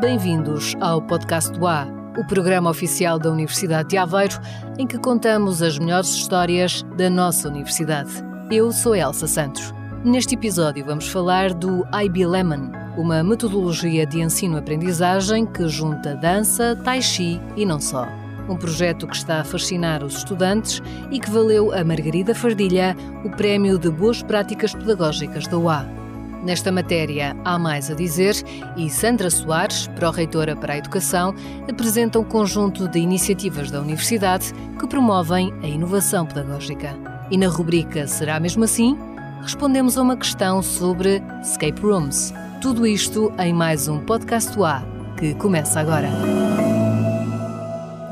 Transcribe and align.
Bem-vindos 0.00 0.76
ao 0.80 1.02
podcast 1.02 1.50
do 1.50 1.66
A, 1.66 1.84
o 2.16 2.24
programa 2.24 2.70
oficial 2.70 3.18
da 3.18 3.32
Universidade 3.32 3.88
de 3.88 3.96
Aveiro, 3.96 4.38
em 4.78 4.86
que 4.86 4.96
contamos 4.96 5.60
as 5.60 5.76
melhores 5.76 6.10
histórias 6.10 6.84
da 6.96 7.10
nossa 7.10 7.48
universidade. 7.48 8.12
Eu 8.48 8.70
sou 8.70 8.94
Elsa 8.94 9.26
Santos. 9.26 9.74
Neste 10.04 10.36
episódio 10.36 10.84
vamos 10.84 11.08
falar 11.08 11.52
do 11.52 11.84
IB 12.04 12.24
Lemon, 12.26 12.70
uma 12.96 13.24
metodologia 13.24 14.06
de 14.06 14.20
ensino-aprendizagem 14.20 15.44
que 15.44 15.66
junta 15.66 16.14
dança, 16.14 16.76
tai 16.84 17.02
chi 17.02 17.40
e 17.56 17.66
não 17.66 17.80
só. 17.80 18.06
Um 18.48 18.56
projeto 18.56 19.06
que 19.06 19.16
está 19.16 19.40
a 19.40 19.44
fascinar 19.44 20.02
os 20.02 20.18
estudantes 20.18 20.80
e 21.10 21.20
que 21.20 21.30
valeu 21.30 21.72
a 21.72 21.84
Margarida 21.84 22.34
Fardilha 22.34 22.96
o 23.24 23.30
Prémio 23.30 23.78
de 23.78 23.90
Boas 23.90 24.22
Práticas 24.22 24.74
Pedagógicas 24.74 25.46
da 25.46 25.58
UA. 25.58 25.98
Nesta 26.42 26.70
matéria 26.70 27.36
há 27.44 27.58
mais 27.58 27.90
a 27.90 27.94
dizer 27.94 28.34
e 28.76 28.88
Sandra 28.88 29.28
Soares, 29.28 29.88
pró-reitora 29.88 30.54
para 30.54 30.74
a 30.74 30.78
Educação, 30.78 31.34
apresenta 31.68 32.18
um 32.18 32.24
conjunto 32.24 32.88
de 32.88 32.98
iniciativas 32.98 33.70
da 33.70 33.80
Universidade 33.80 34.52
que 34.78 34.86
promovem 34.86 35.52
a 35.62 35.66
inovação 35.66 36.24
pedagógica. 36.24 36.96
E 37.30 37.36
na 37.36 37.48
rubrica 37.48 38.06
Será 38.06 38.40
mesmo 38.40 38.64
assim? 38.64 38.96
Respondemos 39.42 39.98
a 39.98 40.02
uma 40.02 40.16
questão 40.16 40.62
sobre 40.62 41.22
escape 41.42 41.80
rooms. 41.80 42.32
Tudo 42.60 42.86
isto 42.86 43.32
em 43.38 43.52
mais 43.52 43.88
um 43.88 44.00
podcast 44.00 44.56
do 44.56 44.64
A, 44.64 44.82
que 45.16 45.34
começa 45.34 45.80
agora. 45.80 46.08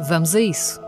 Vamos 0.08 0.36
a 0.36 0.40
isso. 0.40 0.80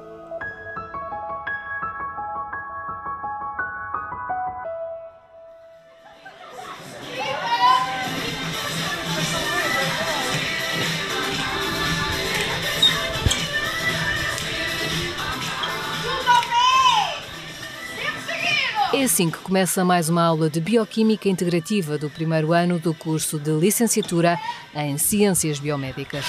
É 18.92 19.02
assim 19.04 19.30
que 19.30 19.38
começa 19.38 19.84
mais 19.84 20.08
uma 20.08 20.22
aula 20.22 20.48
de 20.48 20.60
Bioquímica 20.60 21.28
Integrativa 21.28 21.98
do 21.98 22.08
primeiro 22.08 22.52
ano 22.52 22.78
do 22.78 22.94
curso 22.94 23.38
de 23.38 23.50
Licenciatura 23.50 24.38
em 24.74 24.96
Ciências 24.96 25.58
Biomédicas. 25.58 26.24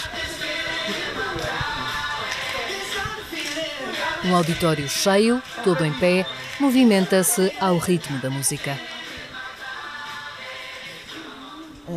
Um 4.24 4.36
auditório 4.36 4.88
cheio, 4.90 5.42
todo 5.64 5.86
em 5.86 5.94
pé, 5.94 6.26
movimenta-se 6.60 7.54
ao 7.60 7.78
ritmo 7.78 8.20
da 8.20 8.30
música. 8.30 8.78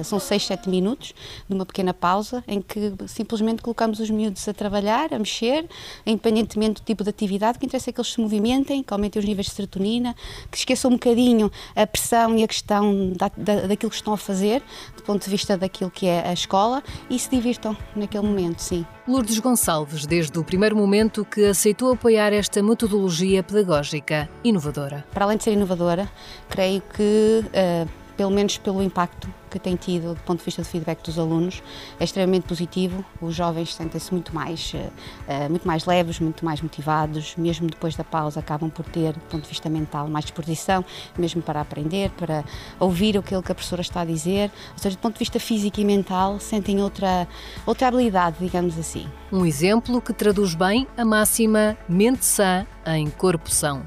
São 0.04 0.18
6, 0.18 0.46
7 0.46 0.68
minutos 0.68 1.14
de 1.48 1.54
uma 1.54 1.66
pequena 1.66 1.92
pausa 1.92 2.42
em 2.46 2.60
que 2.60 2.92
simplesmente 3.06 3.62
colocamos 3.62 4.00
os 4.00 4.10
miúdos 4.10 4.46
a 4.48 4.54
trabalhar, 4.54 5.12
a 5.12 5.18
mexer, 5.18 5.68
independentemente 6.06 6.82
do 6.82 6.84
tipo 6.84 7.04
de 7.04 7.10
atividade, 7.10 7.58
que 7.58 7.66
interessa 7.66 7.90
é 7.90 7.92
que 7.92 8.00
eles 8.00 8.12
se 8.12 8.20
movimentem, 8.20 8.82
que 8.82 8.92
aumentem 8.92 9.20
os 9.20 9.26
níveis 9.26 9.46
de 9.46 9.52
serotonina, 9.52 10.14
que 10.50 10.58
esqueçam 10.58 10.90
um 10.90 10.94
bocadinho 10.94 11.50
a 11.74 11.86
pressão 11.86 12.36
e 12.36 12.42
a 12.42 12.48
questão 12.48 13.12
da, 13.12 13.30
da, 13.36 13.66
daquilo 13.66 13.90
que 13.90 13.96
estão 13.96 14.12
a 14.12 14.16
fazer, 14.18 14.62
do 14.96 15.02
ponto 15.02 15.24
de 15.24 15.30
vista 15.30 15.56
daquilo 15.56 15.90
que 15.90 16.06
é 16.06 16.28
a 16.28 16.32
escola, 16.32 16.82
e 17.08 17.18
se 17.18 17.30
divirtam 17.30 17.76
naquele 17.94 18.26
momento, 18.26 18.60
sim. 18.60 18.84
Lourdes 19.06 19.38
Gonçalves, 19.40 20.06
desde 20.06 20.38
o 20.38 20.44
primeiro 20.44 20.76
momento 20.76 21.24
que 21.24 21.46
aceitou 21.46 21.92
apoiar 21.92 22.32
esta 22.32 22.62
metodologia 22.62 23.42
pedagógica 23.42 24.28
inovadora. 24.44 25.04
Para 25.12 25.24
além 25.24 25.36
de 25.36 25.44
ser 25.44 25.52
inovadora, 25.52 26.08
creio 26.48 26.80
que, 26.94 27.44
uh, 27.44 27.88
pelo 28.16 28.30
menos 28.30 28.58
pelo 28.58 28.82
impacto 28.82 29.28
que 29.50 29.58
tem 29.58 29.76
tido 29.76 30.14
do 30.14 30.20
ponto 30.22 30.38
de 30.38 30.44
vista 30.44 30.62
do 30.62 30.64
feedback 30.64 31.02
dos 31.02 31.18
alunos 31.18 31.62
é 32.00 32.04
extremamente 32.04 32.44
positivo. 32.44 33.04
Os 33.20 33.34
jovens 33.34 33.74
sentem-se 33.74 34.12
muito 34.12 34.34
mais, 34.34 34.72
uh, 34.74 35.50
muito 35.50 35.66
mais 35.66 35.84
leves, 35.84 36.18
muito 36.18 36.44
mais 36.44 36.60
motivados, 36.60 37.36
mesmo 37.36 37.68
depois 37.68 37.94
da 37.94 38.02
pausa 38.02 38.40
acabam 38.40 38.70
por 38.70 38.84
ter, 38.86 39.12
do 39.12 39.20
ponto 39.20 39.42
de 39.42 39.48
vista 39.48 39.68
mental, 39.68 40.08
mais 40.08 40.24
disposição, 40.24 40.84
mesmo 41.18 41.42
para 41.42 41.60
aprender, 41.60 42.10
para 42.10 42.44
ouvir 42.80 43.18
aquilo 43.18 43.42
que 43.42 43.52
a 43.52 43.54
professora 43.54 43.82
está 43.82 44.00
a 44.00 44.04
dizer. 44.04 44.50
Ou 44.72 44.78
seja, 44.78 44.96
do 44.96 45.00
ponto 45.00 45.14
de 45.14 45.18
vista 45.18 45.38
físico 45.38 45.80
e 45.80 45.84
mental, 45.84 46.40
sentem 46.40 46.80
outra, 46.82 47.28
outra 47.66 47.88
habilidade, 47.88 48.36
digamos 48.40 48.78
assim. 48.78 49.06
Um 49.30 49.44
exemplo 49.44 50.00
que 50.00 50.12
traduz 50.12 50.54
bem 50.54 50.86
a 50.96 51.04
máxima 51.04 51.76
mente 51.88 52.24
sã 52.24 52.66
em 52.86 53.10
corpo 53.10 53.50
são. 53.50 53.82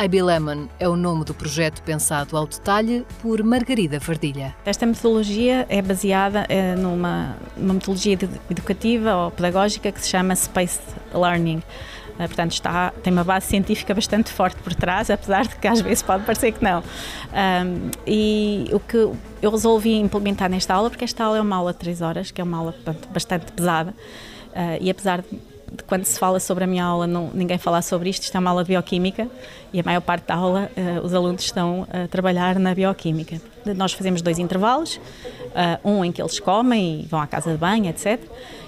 IB 0.00 0.22
Lemon 0.22 0.68
é 0.78 0.88
o 0.88 0.94
nome 0.94 1.24
do 1.24 1.34
projeto 1.34 1.82
pensado 1.82 2.36
ao 2.36 2.46
detalhe 2.46 3.04
por 3.20 3.42
Margarida 3.42 3.98
Fardilha. 3.98 4.54
Esta 4.64 4.86
metodologia 4.86 5.66
é 5.68 5.82
baseada 5.82 6.46
é, 6.48 6.76
numa, 6.76 7.36
numa 7.56 7.74
metodologia 7.74 8.16
educativa 8.48 9.16
ou 9.16 9.32
pedagógica 9.32 9.90
que 9.90 10.00
se 10.00 10.08
chama 10.08 10.36
Spaced 10.36 10.80
Learning. 11.12 11.56
Uh, 12.14 12.28
portanto, 12.28 12.52
está, 12.52 12.92
tem 13.02 13.12
uma 13.12 13.24
base 13.24 13.46
científica 13.46 13.92
bastante 13.92 14.30
forte 14.30 14.62
por 14.62 14.72
trás, 14.72 15.10
apesar 15.10 15.48
de 15.48 15.56
que 15.56 15.66
às 15.66 15.80
vezes 15.80 16.00
pode 16.00 16.24
parecer 16.24 16.52
que 16.52 16.62
não. 16.62 16.78
Um, 16.80 17.90
e 18.06 18.70
o 18.72 18.78
que 18.78 18.96
eu 18.96 19.50
resolvi 19.50 19.96
implementar 19.96 20.48
nesta 20.48 20.74
aula, 20.74 20.90
porque 20.90 21.04
esta 21.04 21.24
aula 21.24 21.38
é 21.38 21.40
uma 21.40 21.56
aula 21.56 21.72
de 21.72 21.80
3 21.80 22.02
horas, 22.02 22.30
que 22.30 22.40
é 22.40 22.44
uma 22.44 22.58
aula 22.58 22.74
bastante 23.12 23.50
pesada, 23.50 23.90
uh, 23.90 24.78
e 24.80 24.90
apesar 24.90 25.22
de 25.22 25.28
quando 25.86 26.04
se 26.04 26.18
fala 26.18 26.40
sobre 26.40 26.64
a 26.64 26.66
minha 26.66 26.84
aula, 26.84 27.06
não, 27.06 27.30
ninguém 27.32 27.58
fala 27.58 27.82
sobre 27.82 28.10
isto. 28.10 28.22
Isto 28.22 28.36
é 28.36 28.40
uma 28.40 28.50
aula 28.50 28.64
de 28.64 28.68
bioquímica 28.68 29.28
e 29.72 29.80
a 29.80 29.82
maior 29.82 30.00
parte 30.00 30.26
da 30.26 30.34
aula 30.34 30.70
uh, 30.76 31.04
os 31.04 31.14
alunos 31.14 31.42
estão 31.42 31.86
a 31.90 32.08
trabalhar 32.08 32.58
na 32.58 32.74
bioquímica. 32.74 33.40
Nós 33.76 33.92
fazemos 33.92 34.22
dois 34.22 34.38
intervalos, 34.38 34.96
uh, 34.96 35.88
um 35.88 36.04
em 36.04 36.12
que 36.12 36.22
eles 36.22 36.40
comem 36.40 37.02
e 37.02 37.06
vão 37.06 37.20
à 37.20 37.26
casa 37.26 37.52
de 37.52 37.56
banho, 37.56 37.88
etc. 37.88 38.20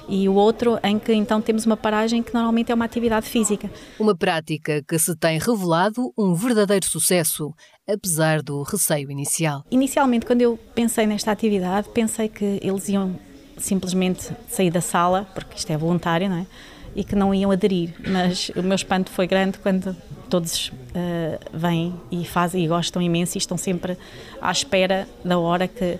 E 0.09 0.29
o 0.29 0.35
outro 0.35 0.79
em 0.83 0.99
que 0.99 1.13
então 1.13 1.41
temos 1.41 1.65
uma 1.65 1.77
paragem 1.77 2.23
que 2.23 2.35
normalmente 2.35 2.73
é 2.73 2.75
uma 2.75 2.85
atividade 2.85 3.27
física. 3.27 3.71
Uma 3.99 4.17
prática 4.17 4.83
que 4.83 4.99
se 4.99 5.15
tem 5.15 5.39
revelado 5.39 6.13
um 6.19 6.35
verdadeiro 6.35 6.85
sucesso, 6.85 7.55
apesar 7.89 8.43
do 8.43 8.63
receio 8.63 9.11
inicial. 9.11 9.65
Inicialmente, 9.71 10.27
quando 10.27 10.43
eu 10.43 10.59
pensei 10.75 11.07
nesta 11.07 11.31
atividade, 11.31 11.89
pensei 11.91 12.29
que 12.29 12.59
eles 12.61 12.89
iam 12.89 13.15
simplesmente 13.57 14.33
sair 14.49 14.71
da 14.71 14.81
sala, 14.81 15.29
porque 15.35 15.57
isto 15.57 15.71
é 15.71 15.77
voluntário, 15.77 16.29
não 16.29 16.39
é? 16.39 16.47
E 16.95 17.05
que 17.05 17.15
não 17.15 17.35
iam 17.35 17.51
aderir. 17.51 17.95
Mas 18.07 18.51
o 18.57 18.63
meu 18.63 18.75
espanto 18.75 19.11
foi 19.11 19.27
grande 19.27 19.59
quando 19.59 19.97
todos 20.29 20.69
uh, 20.69 21.39
vêm 21.53 21.95
e 22.11 22.25
fazem 22.25 22.65
e 22.65 22.69
gostam 22.69 23.03
imenso 23.03 23.37
e 23.37 23.39
estão 23.39 23.57
sempre 23.57 23.97
à 24.41 24.51
espera 24.51 25.09
da 25.25 25.39
hora 25.39 25.67
que 25.67 25.99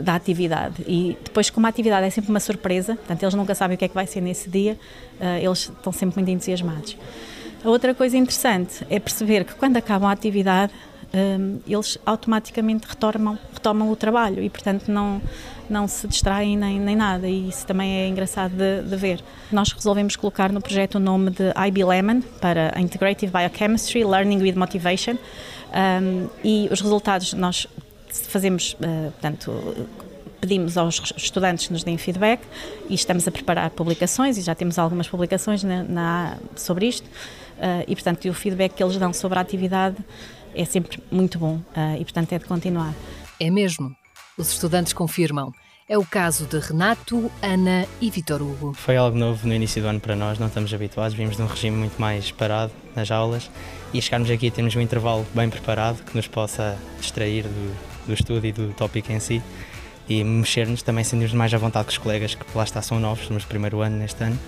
da 0.00 0.14
atividade. 0.14 0.82
E 0.86 1.16
depois, 1.24 1.48
como 1.50 1.66
a 1.66 1.70
atividade 1.70 2.06
é 2.06 2.10
sempre 2.10 2.30
uma 2.30 2.40
surpresa, 2.40 2.96
portanto, 2.96 3.22
eles 3.22 3.34
nunca 3.34 3.54
sabem 3.54 3.76
o 3.76 3.78
que 3.78 3.84
é 3.86 3.88
que 3.88 3.94
vai 3.94 4.06
ser 4.06 4.20
nesse 4.20 4.48
dia, 4.48 4.78
uh, 5.20 5.38
eles 5.42 5.70
estão 5.74 5.92
sempre 5.92 6.16
muito 6.16 6.30
entusiasmados. 6.30 6.96
A 7.64 7.68
outra 7.68 7.94
coisa 7.94 8.16
interessante 8.16 8.86
é 8.90 9.00
perceber 9.00 9.44
que 9.44 9.54
quando 9.54 9.76
acabam 9.76 10.08
a 10.08 10.12
atividade, 10.12 10.72
um, 11.14 11.60
eles 11.66 11.98
automaticamente 12.04 12.86
retomam, 12.86 13.38
retomam 13.52 13.90
o 13.90 13.96
trabalho 13.96 14.42
e, 14.42 14.50
portanto, 14.50 14.90
não, 14.90 15.20
não 15.68 15.88
se 15.88 16.06
distraem 16.06 16.56
nem, 16.56 16.78
nem 16.78 16.96
nada. 16.96 17.28
E 17.28 17.48
isso 17.48 17.66
também 17.66 18.00
é 18.00 18.08
engraçado 18.08 18.52
de, 18.52 18.82
de 18.82 18.96
ver. 18.96 19.22
Nós 19.50 19.72
resolvemos 19.72 20.16
colocar 20.16 20.52
no 20.52 20.60
projeto 20.60 20.96
o 20.96 21.00
nome 21.00 21.30
de 21.30 21.52
IB 21.68 21.84
Lemon 21.84 22.20
para 22.40 22.78
Integrative 22.78 23.32
Biochemistry 23.32 24.04
Learning 24.04 24.42
with 24.42 24.54
Motivation. 24.54 25.16
Um, 25.72 26.28
e 26.44 26.68
os 26.70 26.80
resultados 26.80 27.32
nós 27.32 27.66
fazemos, 28.08 28.74
uh, 28.74 29.10
portanto, 29.12 29.86
pedimos 30.40 30.76
aos 30.76 31.12
estudantes 31.16 31.66
que 31.66 31.72
nos 31.72 31.82
deem 31.82 31.98
feedback 31.98 32.42
e 32.88 32.94
estamos 32.94 33.26
a 33.26 33.30
preparar 33.30 33.70
publicações 33.70 34.38
e 34.38 34.42
já 34.42 34.54
temos 34.54 34.78
algumas 34.78 35.08
publicações 35.08 35.64
na, 35.64 35.82
na 35.82 36.36
sobre 36.54 36.86
isto. 36.86 37.06
Uh, 37.06 37.84
e, 37.88 37.94
portanto, 37.94 38.28
o 38.28 38.34
feedback 38.34 38.74
que 38.74 38.82
eles 38.82 38.96
dão 38.98 39.12
sobre 39.12 39.38
a 39.38 39.42
atividade 39.42 39.96
é 40.56 40.64
sempre 40.64 41.02
muito 41.10 41.38
bom 41.38 41.56
uh, 41.56 42.00
e, 42.00 42.04
portanto, 42.04 42.32
é 42.32 42.38
de 42.38 42.46
continuar. 42.46 42.94
É 43.38 43.50
mesmo. 43.50 43.94
Os 44.38 44.50
estudantes 44.50 44.92
confirmam. 44.92 45.52
É 45.88 45.96
o 45.96 46.04
caso 46.04 46.46
de 46.46 46.58
Renato, 46.58 47.30
Ana 47.40 47.86
e 48.00 48.10
Vitor 48.10 48.42
Hugo. 48.42 48.74
Foi 48.74 48.96
algo 48.96 49.16
novo 49.16 49.46
no 49.46 49.54
início 49.54 49.80
do 49.80 49.86
ano 49.86 50.00
para 50.00 50.16
nós, 50.16 50.36
não 50.36 50.48
estamos 50.48 50.74
habituados, 50.74 51.16
vimos 51.16 51.36
de 51.36 51.42
um 51.42 51.46
regime 51.46 51.76
muito 51.76 52.00
mais 52.00 52.32
parado 52.32 52.72
nas 52.96 53.08
aulas 53.12 53.48
e 53.94 54.02
chegarmos 54.02 54.28
aqui 54.28 54.50
temos 54.50 54.74
um 54.74 54.80
intervalo 54.80 55.24
bem 55.32 55.48
preparado 55.48 56.02
que 56.02 56.16
nos 56.16 56.26
possa 56.26 56.76
distrair 57.00 57.44
do, 57.44 57.76
do 58.08 58.12
estudo 58.14 58.44
e 58.44 58.50
do 58.50 58.72
tópico 58.72 59.12
em 59.12 59.20
si 59.20 59.40
e 60.08 60.24
mexer-nos 60.24 60.82
também 60.82 61.04
sentimos 61.04 61.32
mais 61.32 61.54
à 61.54 61.58
vontade 61.58 61.84
com 61.84 61.92
os 61.92 61.98
colegas 61.98 62.34
que 62.34 62.44
lá 62.52 62.64
está 62.64 62.82
são 62.82 62.98
novos, 62.98 63.24
somos 63.24 63.44
primeiro 63.44 63.80
ano 63.80 63.96
neste 63.96 64.24
ano 64.24 64.38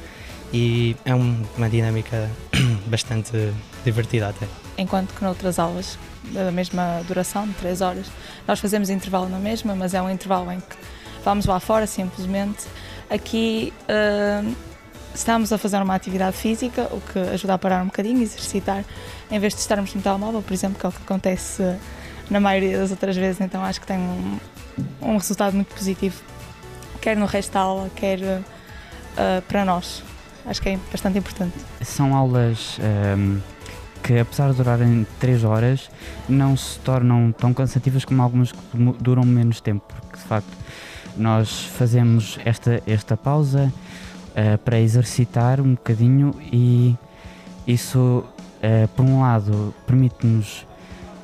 e 0.52 0.96
é 1.04 1.14
uma 1.14 1.68
dinâmica 1.68 2.28
bastante 2.88 3.52
divertida 3.84 4.28
até. 4.28 4.46
Enquanto 4.76 5.14
que 5.14 5.22
noutras 5.22 5.58
aulas 5.58 5.98
da 6.32 6.50
mesma 6.50 7.02
duração, 7.06 7.46
de 7.46 7.54
3 7.54 7.80
horas, 7.80 8.06
nós 8.46 8.60
fazemos 8.60 8.90
intervalo 8.90 9.28
na 9.28 9.38
mesma, 9.38 9.74
mas 9.74 9.94
é 9.94 10.02
um 10.02 10.10
intervalo 10.10 10.50
em 10.52 10.60
que 10.60 10.76
vamos 11.24 11.46
lá 11.46 11.58
fora 11.60 11.86
simplesmente. 11.86 12.66
Aqui 13.10 13.72
uh, 13.84 14.54
estamos 15.14 15.52
a 15.52 15.58
fazer 15.58 15.80
uma 15.82 15.94
atividade 15.94 16.36
física, 16.36 16.88
o 16.90 17.00
que 17.00 17.18
ajuda 17.18 17.54
a 17.54 17.58
parar 17.58 17.82
um 17.82 17.86
bocadinho, 17.86 18.22
exercitar, 18.22 18.84
em 19.30 19.38
vez 19.38 19.54
de 19.54 19.60
estarmos 19.60 19.94
no 19.94 20.02
telemóvel, 20.02 20.42
por 20.42 20.52
exemplo, 20.52 20.78
que 20.78 20.86
é 20.86 20.88
o 20.88 20.92
que 20.92 21.02
acontece 21.02 21.62
na 22.30 22.40
maioria 22.40 22.78
das 22.78 22.90
outras 22.90 23.16
vezes, 23.16 23.40
então 23.40 23.64
acho 23.64 23.80
que 23.80 23.86
tem 23.86 23.98
um, 23.98 24.38
um 25.00 25.16
resultado 25.16 25.54
muito 25.54 25.74
positivo, 25.74 26.22
quer 27.00 27.16
no 27.16 27.26
resto 27.26 27.52
da 27.52 27.60
aula, 27.60 27.90
quer 27.96 28.20
uh, 28.20 29.42
para 29.48 29.64
nós. 29.64 30.02
Acho 30.48 30.62
que 30.62 30.70
é 30.70 30.78
bastante 30.90 31.18
importante. 31.18 31.54
São 31.82 32.14
aulas 32.16 32.78
um, 32.78 32.82
ehm, 32.82 33.38
que, 34.02 34.18
apesar 34.18 34.50
de 34.50 34.56
durarem 34.56 35.06
3 35.20 35.44
horas, 35.44 35.90
não 36.26 36.56
se 36.56 36.78
tornam 36.78 37.30
tão 37.32 37.52
cansativas 37.52 38.02
como 38.02 38.22
algumas 38.22 38.50
que 38.50 38.58
duram 38.98 39.24
menos 39.24 39.60
tempo, 39.60 39.84
porque 39.86 40.16
de 40.16 40.22
facto 40.22 40.50
nós 41.18 41.64
fazemos 41.64 42.38
esta, 42.46 42.82
esta 42.86 43.14
pausa 43.14 43.70
uh, 44.30 44.58
para 44.58 44.80
exercitar 44.80 45.60
um 45.60 45.74
bocadinho 45.74 46.34
e 46.40 46.96
isso, 47.66 48.24
uh, 48.62 48.88
por 48.96 49.04
um 49.04 49.20
lado, 49.20 49.74
permite-nos 49.86 50.66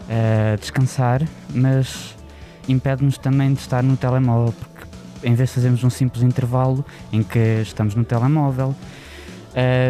uh, 0.08 0.58
descansar, 0.60 1.22
mas 1.48 2.14
impede-nos 2.68 3.16
também 3.16 3.54
de 3.54 3.60
estar 3.60 3.82
no 3.82 3.96
telemóvel, 3.96 4.52
porque 4.52 4.86
em 5.26 5.34
vez 5.34 5.48
de 5.48 5.54
fazermos 5.54 5.82
um 5.82 5.88
simples 5.88 6.22
intervalo 6.22 6.84
em 7.10 7.22
que 7.22 7.62
estamos 7.62 7.94
no 7.94 8.04
telemóvel, 8.04 8.74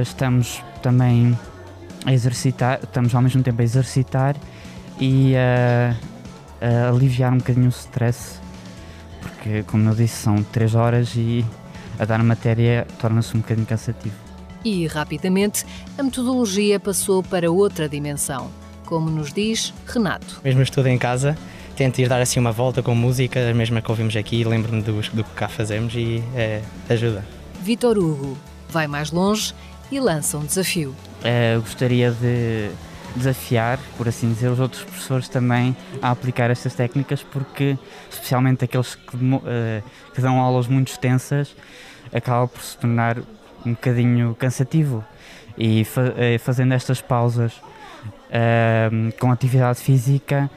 estamos 0.03 0.63
também 0.83 1.37
a 2.05 2.13
exercitar, 2.13 2.81
estamos 2.83 3.15
ao 3.15 3.23
mesmo 3.23 3.43
tempo 3.43 3.61
a 3.61 3.65
exercitar 3.65 4.37
e 5.01 5.35
a, 5.37 5.97
a 6.61 6.91
aliviar 6.91 7.33
um 7.33 7.39
bocadinho 7.39 7.67
o 7.67 7.71
stress, 7.71 8.39
porque, 9.21 9.63
como 9.65 9.89
eu 9.89 9.95
disse, 9.95 10.17
são 10.17 10.43
3 10.43 10.75
horas 10.75 11.15
e 11.17 11.45
a 11.99 12.05
dar 12.05 12.23
matéria 12.23 12.87
torna-se 13.01 13.37
um 13.37 13.41
bocadinho 13.41 13.67
cansativo. 13.67 14.15
E, 14.65 14.87
rapidamente, 14.87 15.65
a 15.99 16.03
metodologia 16.03 16.81
passou 16.81 17.23
para 17.23 17.51
outra 17.51 17.89
dimensão, 17.89 18.51
como 18.87 19.11
nos 19.11 19.33
diz 19.33 19.75
Renato. 19.87 20.41
Mesmo 20.43 20.63
estudo 20.63 20.89
em 20.89 20.99
casa, 20.99 21.37
tento 21.77 21.99
ir 22.01 22.09
dar 22.09 22.21
assim 22.21 22.41
uma 22.41 22.53
volta 22.53 22.83
com 22.83 22.95
música, 22.95 23.51
a 23.51 23.55
mesma 23.55 23.83
que 23.83 23.91
ouvimos 23.91 24.17
aqui, 24.17 24.43
lembro-me 24.45 24.83
do, 24.83 25.01
do 25.13 25.25
que 25.25 25.31
cá 25.35 25.49
fazemos 25.49 25.95
e 25.95 26.23
é, 26.35 26.63
ajuda. 26.89 27.25
Vitor 27.63 27.99
Hugo 27.99 28.37
vai 28.75 28.89
mais 28.89 29.13
longe 29.13 29.55
e 29.91 30.01
lança 30.01 30.37
um 30.37 30.45
desafio. 30.45 30.95
Uh, 31.21 31.61
gostaria 31.61 32.11
de 32.11 32.71
desafiar, 33.15 33.79
por 33.97 34.09
assim 34.09 34.29
dizer, 34.33 34.49
os 34.49 34.59
outros 34.59 34.83
professores 34.83 35.29
também 35.29 35.77
a 36.03 36.11
aplicar 36.11 36.51
estas 36.51 36.75
técnicas, 36.75 37.23
porque, 37.23 37.79
especialmente 38.11 38.65
aqueles 38.65 38.97
que, 38.97 39.17
uh, 39.17 39.41
que 40.13 40.21
dão 40.21 40.41
aulas 40.41 40.67
muito 40.67 40.89
extensas, 40.89 41.55
acaba 42.13 42.49
por 42.49 42.61
se 42.61 42.77
tornar 42.77 43.19
um 43.65 43.71
bocadinho 43.71 44.35
cansativo. 44.35 45.05
E 45.57 45.85
fa 45.85 46.03
uh, 46.03 46.39
fazendo 46.41 46.75
estas 46.75 47.01
pausas 47.01 47.53
com 49.21 49.31
atividade 49.31 49.79
física, 49.79 50.51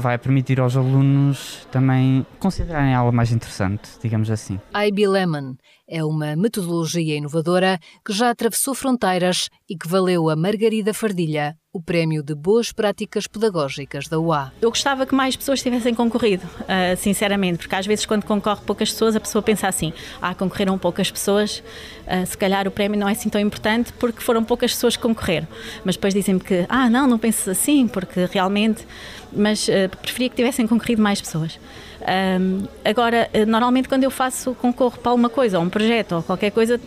vai 0.00 0.18
permitir 0.18 0.60
aos 0.60 0.76
alunos 0.76 1.66
também 1.70 2.26
considerarem 2.38 2.94
a 2.94 2.98
aula 2.98 3.12
mais 3.12 3.32
interessante, 3.32 3.88
digamos 4.02 4.30
assim. 4.30 4.60
IB 4.74 5.08
Lemon 5.08 5.54
é 5.88 6.04
uma 6.04 6.36
metodologia 6.36 7.16
inovadora 7.16 7.78
que 8.04 8.12
já 8.12 8.30
atravessou 8.30 8.74
fronteiras 8.74 9.48
e 9.68 9.76
que 9.76 9.88
valeu 9.88 10.28
a 10.28 10.36
Margarida 10.36 10.92
Fardilha 10.92 11.56
o 11.78 11.80
Prémio 11.80 12.24
de 12.24 12.34
Boas 12.34 12.72
Práticas 12.72 13.28
Pedagógicas 13.28 14.08
da 14.08 14.18
UA. 14.18 14.52
Eu 14.60 14.68
gostava 14.68 15.06
que 15.06 15.14
mais 15.14 15.36
pessoas 15.36 15.62
tivessem 15.62 15.94
concorrido, 15.94 16.44
uh, 16.44 16.96
sinceramente, 16.96 17.58
porque 17.58 17.74
às 17.76 17.86
vezes 17.86 18.04
quando 18.04 18.24
concorre 18.24 18.62
poucas 18.66 18.90
pessoas 18.90 19.14
a 19.14 19.20
pessoa 19.20 19.40
pensa 19.40 19.68
assim, 19.68 19.92
ah, 20.20 20.34
concorreram 20.34 20.76
poucas 20.76 21.08
pessoas, 21.08 21.62
uh, 22.04 22.26
se 22.26 22.36
calhar 22.36 22.66
o 22.66 22.70
prémio 22.72 22.98
não 22.98 23.08
é 23.08 23.12
assim 23.12 23.28
tão 23.28 23.40
importante 23.40 23.92
porque 23.92 24.20
foram 24.20 24.42
poucas 24.42 24.72
pessoas 24.72 24.96
que 24.96 25.02
concorreram. 25.02 25.46
Mas 25.84 25.94
depois 25.94 26.12
dizem-me 26.12 26.40
que, 26.40 26.66
ah, 26.68 26.90
não, 26.90 27.06
não 27.06 27.16
penses 27.18 27.46
assim, 27.46 27.86
porque 27.86 28.24
realmente, 28.24 28.84
mas 29.32 29.68
uh, 29.68 29.96
preferia 30.02 30.30
que 30.30 30.34
tivessem 30.34 30.66
concorrido 30.66 31.00
mais 31.00 31.20
pessoas. 31.20 31.60
Um, 32.00 32.66
agora, 32.84 33.28
normalmente 33.46 33.88
quando 33.88 34.04
eu 34.04 34.10
faço 34.10 34.54
concorro 34.54 34.98
para 34.98 35.10
alguma 35.10 35.28
coisa, 35.28 35.58
ou 35.58 35.64
um 35.64 35.68
projeto, 35.68 36.16
ou 36.16 36.22
qualquer 36.22 36.50
coisa, 36.50 36.80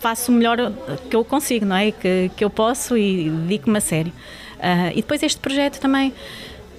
faço 0.00 0.30
o 0.30 0.34
melhor 0.34 0.72
que 1.08 1.16
eu 1.16 1.24
consigo, 1.24 1.64
não 1.64 1.76
é? 1.76 1.90
Que, 1.90 2.30
que 2.36 2.44
eu 2.44 2.50
posso 2.50 2.96
e 2.96 3.30
dedico-me 3.30 3.78
a 3.78 3.80
sério. 3.80 4.12
Uh, 4.58 4.92
e 4.92 4.96
depois 4.96 5.22
este 5.22 5.40
projeto 5.40 5.80
também 5.80 6.12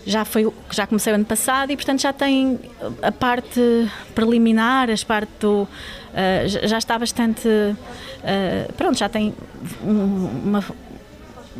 já 0.05 0.23
foi 0.23 0.47
já 0.71 0.85
comecei 0.85 1.11
ano 1.11 1.25
passado 1.25 1.71
e 1.71 1.75
portanto 1.75 2.01
já 2.01 2.13
tem 2.13 2.59
a 3.01 3.11
parte 3.11 3.59
preliminar, 4.13 4.89
as 4.89 5.03
parte 5.03 5.31
do 5.39 5.63
uh, 5.63 5.67
já 6.67 6.77
está 6.77 6.97
bastante 6.99 7.47
uh, 7.47 8.73
pronto, 8.73 8.97
já 8.97 9.09
tem 9.09 9.33
uma 9.81 10.63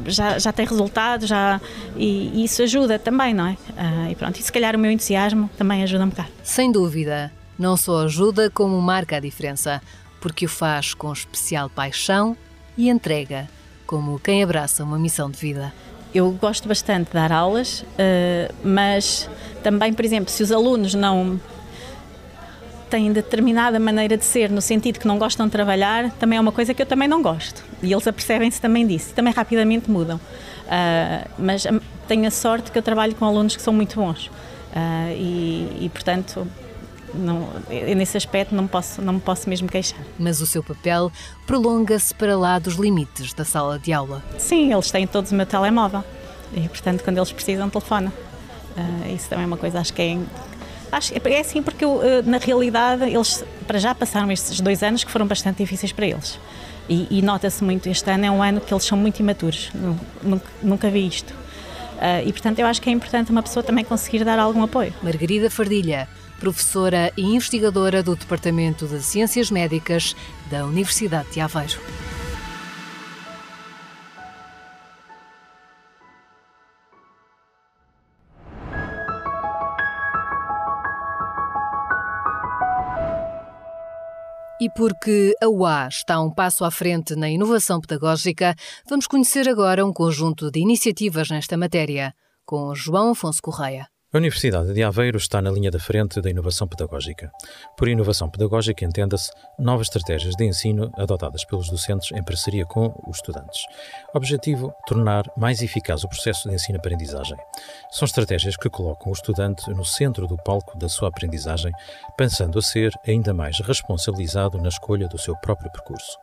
já, 0.06 0.38
já 0.40 0.52
tem 0.52 0.66
resultado 0.66 1.26
já, 1.26 1.60
e, 1.96 2.32
e 2.34 2.44
isso 2.44 2.62
ajuda 2.62 3.00
também, 3.00 3.34
não 3.34 3.48
é? 3.48 3.52
Uh, 3.52 4.12
e 4.12 4.16
pronto, 4.16 4.40
e 4.40 4.44
se 4.44 4.52
calhar 4.52 4.76
o 4.76 4.80
meu 4.80 4.92
entusiasmo 4.92 5.50
também 5.58 5.84
ajuda 5.84 6.04
um 6.04 6.10
bocado. 6.10 6.30
Sem 6.44 6.72
dúvida, 6.72 7.32
não 7.58 7.78
só 7.78 8.06
ajuda, 8.06 8.50
como 8.50 8.80
marca 8.82 9.18
a 9.18 9.20
diferença, 9.20 9.82
porque 10.20 10.46
o 10.46 10.50
faz 10.50 10.94
com 10.94 11.12
especial 11.12 11.70
paixão 11.70 12.36
e 12.78 12.90
entrega, 12.90 13.48
como 13.86 14.20
quem 14.20 14.44
abraça 14.44 14.84
uma 14.84 15.00
missão 15.00 15.30
de 15.30 15.38
vida. 15.38 15.74
Eu 16.14 16.32
gosto 16.32 16.68
bastante 16.68 17.08
de 17.08 17.14
dar 17.14 17.32
aulas, 17.32 17.82
uh, 17.82 18.54
mas 18.64 19.30
também, 19.64 19.94
por 19.94 20.06
exemplo, 20.06 20.30
se 20.30 20.42
os 20.44 20.52
alunos 20.52 20.94
não 20.94 21.40
têm 22.86 23.12
determinada 23.12 23.80
maneira 23.80 24.18
de 24.18 24.26
ser, 24.26 24.50
no 24.50 24.62
sentido 24.62 25.00
que 25.00 25.08
não 25.08 25.18
gostam 25.18 25.46
de 25.46 25.52
trabalhar, 25.52 26.12
também 26.12 26.38
é 26.38 26.42
uma 26.42 26.52
coisa 26.52 26.74
que 26.74 26.82
eu 26.82 26.86
também 26.86 27.08
não 27.08 27.22
gosto. 27.22 27.64
E 27.82 27.92
eles 27.92 28.08
apercebem-se 28.08 28.62
também 28.62 28.86
disso. 28.86 29.14
Também 29.14 29.34
rapidamente 29.34 29.90
mudam. 29.90 30.18
Uh, 30.18 31.30
mas 31.38 31.66
tenho 32.08 32.28
a 32.28 32.32
sorte 32.32 32.72
que 32.72 32.78
eu 32.78 32.82
trabalho 32.82 33.16
com 33.16 33.26
alunos 33.26 33.56
que 33.56 33.62
são 33.62 33.74
muito 33.74 33.96
bons. 33.96 34.28
Uh, 34.28 35.12
e, 35.12 35.86
e, 35.86 35.90
portanto, 35.90 36.48
não, 37.14 37.48
nesse 37.96 38.18
aspecto 38.18 38.54
não, 38.54 38.68
posso, 38.68 39.02
não 39.02 39.14
me 39.14 39.20
posso 39.20 39.50
mesmo 39.50 39.68
queixar. 39.68 40.00
Mas 40.20 40.42
o 40.42 40.46
seu 40.46 40.64
papel 40.64 41.12
prolonga-se 41.46 42.14
para 42.14 42.38
lá 42.38 42.60
dos 42.60 42.76
limites 42.76 43.34
da 43.34 43.46
sala 43.46 43.80
de 43.80 43.94
aula? 43.94 44.24
Sim, 44.38 44.74
eles 44.74 44.92
têm 44.92 45.08
todos 45.08 45.32
o 45.32 45.36
meu 45.36 45.46
telemóvel. 45.46 46.04
E, 46.54 46.68
portanto, 46.68 47.04
quando 47.04 47.18
eles 47.18 47.32
precisam, 47.32 47.70
telefona. 47.70 48.12
Uh, 48.78 49.16
isso 49.16 49.30
também 49.30 49.44
é 49.46 49.48
uma 49.48 49.58
coisa, 49.58 49.80
acho 49.80 49.94
que 49.94 50.02
é, 50.02 50.18
Acho, 50.96 51.14
é 51.14 51.40
assim 51.42 51.62
porque 51.62 51.84
eh, 51.84 52.22
na 52.26 52.38
realidade 52.38 53.04
eles 53.04 53.44
para 53.68 53.78
já 53.78 53.94
passaram 53.94 54.32
estes 54.32 54.62
dois 54.62 54.82
anos 54.82 55.04
que 55.04 55.12
foram 55.12 55.28
bastante 55.28 55.58
difíceis 55.58 55.92
para 55.92 56.08
eles. 56.08 56.40
E, 56.88 57.06
e 57.10 57.22
nota-se 57.22 57.62
muito, 57.66 57.90
este 57.90 58.10
ano 58.10 58.26
é 58.26 58.32
um 58.32 58.42
ano 58.42 58.62
que 58.62 58.74
eles 58.74 58.86
são 58.86 58.98
muito 58.98 59.20
imaturos, 59.20 59.72
nunca, 60.24 60.46
nunca 60.64 60.90
vi 60.90 61.06
isto. 61.06 61.32
Uh, 61.34 62.26
e 62.26 62.32
portanto 62.32 62.60
eu 62.60 62.66
acho 62.66 62.82
que 62.82 62.90
é 62.90 62.94
importante 62.94 63.30
uma 63.30 63.44
pessoa 63.44 63.62
também 63.62 63.84
conseguir 63.84 64.24
dar 64.24 64.40
algum 64.40 64.64
apoio. 64.64 64.94
Margarida 65.04 65.50
Fardilha, 65.50 66.08
professora 66.40 67.12
e 67.18 67.24
investigadora 67.24 68.02
do 68.02 68.16
Departamento 68.16 68.88
de 68.88 69.02
Ciências 69.02 69.52
Médicas 69.52 70.16
da 70.50 70.66
Universidade 70.66 71.30
de 71.30 71.42
Aveiro. 71.42 71.78
E 84.66 84.70
porque 84.72 85.36
a 85.44 85.48
UA 85.48 85.90
está 85.90 86.20
um 86.20 86.34
passo 86.34 86.66
à 86.66 86.72
frente 86.72 87.16
na 87.16 87.30
inovação 87.30 87.80
pedagógica, 87.80 88.56
vamos 88.90 89.06
conhecer 89.06 89.48
agora 89.48 89.86
um 89.86 89.94
conjunto 89.94 90.50
de 90.50 90.60
iniciativas 90.60 91.30
nesta 91.30 91.56
matéria, 91.56 92.16
com 92.44 92.74
João 92.74 93.12
Afonso 93.12 93.44
Correia. 93.44 93.88
A 94.16 94.18
Universidade 94.18 94.74
de 94.74 94.82
Aveiro 94.82 95.18
está 95.18 95.42
na 95.42 95.52
linha 95.52 95.70
da 95.70 95.78
frente 95.78 96.22
da 96.22 96.30
inovação 96.30 96.66
pedagógica. 96.66 97.30
Por 97.76 97.90
inovação 97.90 98.30
pedagógica 98.30 98.86
entenda-se 98.86 99.30
novas 99.60 99.88
estratégias 99.88 100.38
de 100.38 100.46
ensino 100.46 100.90
adotadas 100.98 101.44
pelos 101.44 101.70
docentes 101.70 102.14
em 102.14 102.24
parceria 102.24 102.66
com 102.66 102.98
os 103.06 103.18
estudantes. 103.18 103.66
Objetivo: 104.14 104.74
tornar 104.88 105.26
mais 105.36 105.62
eficaz 105.62 106.06
o 106.06 106.08
processo 106.08 106.48
de 106.48 106.56
ensino-aprendizagem. 106.56 107.36
São 107.92 108.06
estratégias 108.06 108.56
que 108.56 108.70
colocam 108.70 109.12
o 109.12 109.14
estudante 109.14 109.70
no 109.72 109.84
centro 109.84 110.28
do 110.28 110.38
palco 110.38 110.78
da 110.78 110.88
sua 110.88 111.10
aprendizagem, 111.10 111.74
pensando 112.18 112.58
a 112.58 112.62
ser 112.62 112.94
ainda 113.06 113.34
mais 113.34 113.60
responsabilizado 113.60 114.58
na 114.60 114.70
escolha 114.70 115.10
do 115.10 115.18
seu 115.18 115.36
próprio 115.36 115.70
percurso. 115.70 116.18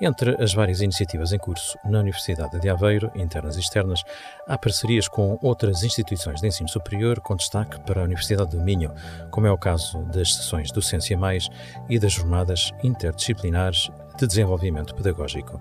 Entre 0.00 0.42
as 0.42 0.52
várias 0.52 0.82
iniciativas 0.82 1.32
em 1.32 1.38
curso 1.38 1.78
na 1.82 2.00
Universidade 2.00 2.60
de 2.60 2.68
Aveiro, 2.68 3.10
internas 3.14 3.56
e 3.56 3.60
externas, 3.60 4.02
há 4.46 4.58
parcerias 4.58 5.08
com 5.08 5.38
outras 5.40 5.82
instituições 5.82 6.40
de 6.40 6.48
ensino 6.48 6.68
superior, 6.68 7.18
com 7.20 7.34
destaque 7.34 7.80
para 7.80 8.02
a 8.02 8.04
Universidade 8.04 8.50
do 8.50 8.62
Minho, 8.62 8.92
como 9.30 9.46
é 9.46 9.50
o 9.50 9.56
caso 9.56 10.02
das 10.04 10.34
sessões 10.34 10.70
Docência 10.70 11.16
Mais 11.16 11.48
e 11.88 11.98
das 11.98 12.12
jornadas 12.12 12.72
interdisciplinares 12.82 13.90
de 14.16 14.26
desenvolvimento 14.26 14.94
pedagógico. 14.94 15.60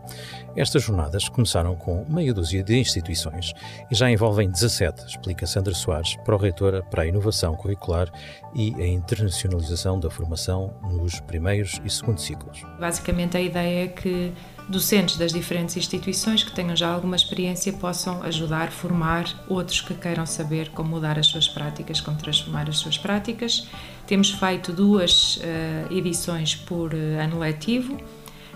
Estas 0.55 0.83
jornadas 0.83 1.27
começaram 1.29 1.75
com 1.75 2.05
meia 2.07 2.33
dúzia 2.33 2.63
de 2.63 2.77
instituições 2.77 3.53
e 3.91 3.95
já 3.95 4.09
envolvem 4.09 4.49
17, 4.49 5.05
explica 5.05 5.45
Sandra 5.45 5.73
Soares, 5.73 6.15
pró-reitora 6.23 6.83
para 6.83 7.03
a 7.03 7.07
inovação 7.07 7.55
curricular 7.55 8.11
e 8.53 8.73
a 8.75 8.87
internacionalização 8.87 9.99
da 9.99 10.09
formação 10.09 10.73
nos 10.83 11.19
primeiros 11.21 11.81
e 11.83 11.89
segundos 11.89 12.23
ciclos. 12.23 12.63
Basicamente, 12.79 13.37
a 13.37 13.41
ideia 13.41 13.85
é 13.85 13.87
que 13.87 14.33
docentes 14.67 15.17
das 15.17 15.31
diferentes 15.31 15.77
instituições 15.77 16.43
que 16.43 16.51
tenham 16.51 16.75
já 16.75 16.89
alguma 16.91 17.15
experiência 17.15 17.71
possam 17.73 18.23
ajudar, 18.23 18.71
formar 18.71 19.25
outros 19.47 19.81
que 19.81 19.93
queiram 19.93 20.25
saber 20.25 20.69
como 20.69 20.89
mudar 20.89 21.19
as 21.19 21.27
suas 21.27 21.47
práticas, 21.47 22.01
como 22.01 22.17
transformar 22.17 22.67
as 22.69 22.77
suas 22.77 22.97
práticas. 22.97 23.67
Temos 24.07 24.31
feito 24.31 24.71
duas 24.71 25.37
uh, 25.37 25.93
edições 25.93 26.55
por 26.55 26.93
uh, 26.93 26.97
ano 27.21 27.39
letivo, 27.39 27.97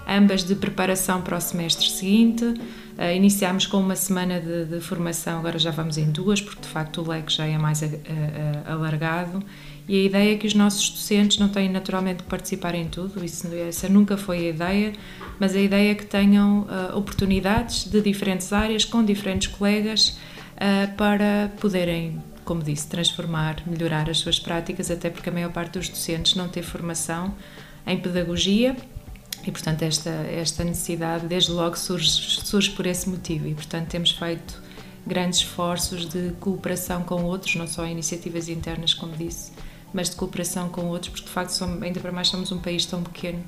ambas 0.07 0.43
de 0.43 0.55
preparação 0.55 1.21
para 1.21 1.37
o 1.37 1.41
semestre 1.41 1.89
seguinte. 1.89 2.43
Uh, 2.43 3.15
iniciámos 3.15 3.65
com 3.65 3.77
uma 3.77 3.95
semana 3.95 4.41
de, 4.41 4.65
de, 4.65 4.81
formação, 4.81 5.39
agora 5.39 5.57
já 5.57 5.71
vamos 5.71 5.97
em 5.97 6.11
duas, 6.11 6.41
porque 6.41 6.61
de 6.61 6.67
facto 6.67 7.01
o 7.01 7.07
leque 7.07 7.31
já 7.31 7.45
é 7.45 7.57
mais 7.57 7.81
alargado 8.65 9.41
e 9.89 10.01
a 10.01 10.03
ideia 10.03 10.33
é 10.35 10.37
que 10.37 10.45
os 10.45 10.53
nossos 10.53 10.87
docentes 10.91 11.39
não 11.39 11.49
têm 11.49 11.67
naturalmente 11.67 12.21
que 12.21 12.29
participar 12.29 12.75
em 12.75 12.87
tudo, 12.87 13.25
isso, 13.25 13.47
essa 13.55 13.89
nunca 13.89 14.15
foi 14.15 14.45
a 14.45 14.49
ideia, 14.51 14.93
mas 15.39 15.55
a 15.55 15.59
ideia 15.59 15.93
é 15.93 15.95
que 15.95 16.05
tenham 16.05 16.61
uh, 16.61 16.95
oportunidades 16.95 17.85
de 17.85 17.99
diferentes 17.99 18.53
áreas, 18.53 18.85
com 18.85 19.03
diferentes 19.03 19.47
colegas, 19.47 20.09
uh, 20.57 20.95
para 20.95 21.51
poderem, 21.59 22.21
como 22.45 22.61
disse, 22.61 22.87
transformar, 22.87 23.63
melhorar 23.65 24.07
as 24.11 24.19
suas 24.19 24.39
práticas, 24.39 24.91
até 24.91 25.09
porque 25.09 25.29
a 25.29 25.31
maior 25.31 25.51
parte 25.51 25.79
dos 25.79 25.89
docentes 25.89 26.35
não 26.35 26.47
tem 26.47 26.61
formação 26.61 27.33
em 27.87 27.97
pedagogia 27.97 28.75
e, 29.49 29.51
portanto, 29.51 29.81
esta, 29.81 30.11
esta 30.11 30.63
necessidade, 30.63 31.25
desde 31.25 31.51
logo, 31.51 31.75
surge, 31.75 32.09
surge 32.09 32.69
por 32.69 32.85
esse 32.85 33.09
motivo. 33.09 33.47
E, 33.47 33.55
portanto, 33.55 33.87
temos 33.87 34.11
feito 34.11 34.61
grandes 35.05 35.39
esforços 35.39 36.05
de 36.07 36.33
cooperação 36.39 37.01
com 37.01 37.23
outros, 37.23 37.55
não 37.55 37.65
só 37.67 37.85
iniciativas 37.87 38.47
internas, 38.47 38.93
como 38.93 39.11
disse, 39.17 39.51
mas 39.91 40.11
de 40.11 40.15
cooperação 40.15 40.69
com 40.69 40.85
outros, 40.85 41.09
porque 41.09 41.25
de 41.25 41.31
facto 41.31 41.49
somos, 41.49 41.81
ainda 41.81 41.99
para 41.99 42.11
mais 42.11 42.27
somos 42.27 42.51
um 42.51 42.59
país 42.59 42.85
tão 42.85 43.01
pequeno, 43.01 43.43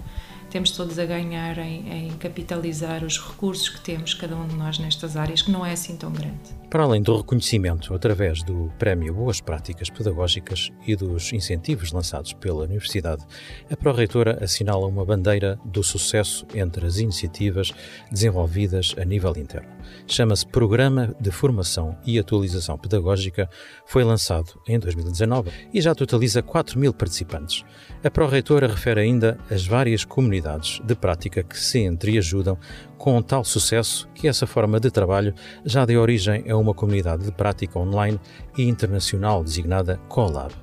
temos 0.52 0.72
todos 0.72 1.00
a 1.00 1.06
ganhar 1.06 1.58
em, 1.58 2.08
em 2.08 2.12
capitalizar 2.18 3.04
os 3.04 3.18
recursos 3.18 3.70
que 3.70 3.80
temos, 3.80 4.14
cada 4.14 4.36
um 4.36 4.46
de 4.46 4.56
nós 4.56 4.78
nestas 4.78 5.16
áreas, 5.16 5.42
que 5.42 5.50
não 5.50 5.66
é 5.66 5.72
assim 5.72 5.96
tão 5.96 6.12
grande. 6.12 6.38
Para 6.70 6.84
além 6.84 7.02
do 7.02 7.18
reconhecimento 7.18 7.94
através 7.94 8.44
do 8.44 8.72
Prémio 8.78 9.14
Boas 9.14 9.40
Práticas 9.40 9.90
Pedagógicas 9.90 10.70
e 10.86 10.96
dos 10.96 11.32
incentivos 11.32 11.92
lançados 11.92 12.34
pela 12.34 12.66
Universidade, 12.66 13.26
a 13.70 13.78
Pró-Reitora 13.78 14.44
assinala 14.44 14.86
uma 14.88 15.06
bandeira 15.06 15.58
do 15.64 15.82
sucesso 15.84 16.46
entre 16.54 16.86
as 16.86 16.98
iniciativas 16.98 17.72
desenvolvidas 18.12 18.94
a 18.98 19.06
nível 19.06 19.34
interno. 19.38 19.70
Chama-se 20.08 20.46
Programa 20.46 21.16
de 21.20 21.32
Formação 21.32 21.98
e 22.06 22.20
Atualização 22.20 22.78
Pedagógica, 22.78 23.50
foi 23.86 24.04
lançado 24.04 24.60
em 24.68 24.80
2019 24.80 25.52
e 25.74 25.82
já 25.82 25.96
totaliza 25.96 26.42
4 26.42 26.80
mil 26.80 26.94
participantes. 26.94 27.64
A 28.04 28.10
Pró-Reitora 28.10 28.68
refere 28.68 29.02
ainda 29.02 29.38
as 29.50 29.66
várias 29.66 30.04
comunidades 30.04 30.82
de 30.84 30.96
prática 30.96 31.44
que 31.44 31.58
se 31.58 31.80
entreajudam 31.80 32.58
com 32.98 33.22
tal 33.22 33.44
sucesso 33.44 34.08
que 34.14 34.28
essa 34.28 34.46
forma 34.46 34.80
de 34.80 34.92
trabalho 34.92 35.34
já 35.66 35.86
deu 35.86 36.02
origem 36.02 36.50
a 36.50 36.56
uma 36.56 36.74
comunidade 36.74 37.24
de 37.24 37.32
prática 37.32 37.80
online 37.80 38.20
e 38.58 38.64
internacional 38.64 39.44
designada 39.44 39.98
CoLab. 40.08 40.54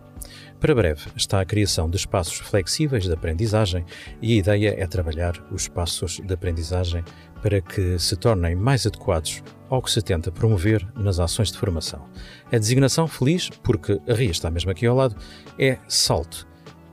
Para 0.61 0.75
breve 0.75 1.09
está 1.15 1.41
a 1.41 1.45
criação 1.45 1.89
de 1.89 1.97
espaços 1.97 2.39
flexíveis 2.39 3.05
de 3.05 3.13
aprendizagem 3.13 3.85
e 4.21 4.33
a 4.33 4.37
ideia 4.37 4.75
é 4.77 4.87
trabalhar 4.89 5.35
os 5.53 5.63
espaços 5.63 6.21
de 6.25 6.35
aprendizagem 6.35 7.05
para 7.43 7.61
que 7.61 7.99
se 7.99 8.17
tornem 8.17 8.55
mais 8.55 8.87
adequados 8.87 9.43
ao 9.69 9.83
que 9.83 9.91
se 9.91 10.03
tenta 10.03 10.33
promover 10.33 10.87
nas 10.97 11.21
ações 11.21 11.53
de 11.53 11.59
formação. 11.59 12.09
A 12.51 12.59
designação 12.59 13.07
feliz, 13.07 13.51
porque 13.63 14.01
a 14.09 14.15
RIA 14.15 14.31
está 14.31 14.51
mesmo 14.51 14.71
aqui 14.71 14.87
ao 14.87 14.97
lado, 14.97 15.17
é 15.59 15.79
SALT, 15.87 16.45